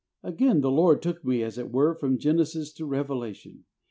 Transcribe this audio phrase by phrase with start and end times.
[0.23, 3.65] Again the Lord took me, as it were, from Genesis to Revela tion.